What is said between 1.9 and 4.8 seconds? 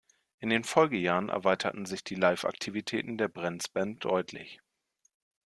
die Live-Aktivitäten der Brenz Band deutlich.